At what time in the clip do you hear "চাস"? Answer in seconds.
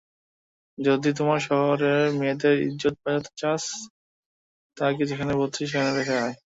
3.37-3.63